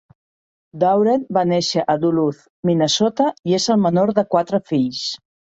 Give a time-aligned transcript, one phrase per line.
[0.83, 5.07] Dauren va néixer a Duluth, Minnesota i és el menor de quatre fills.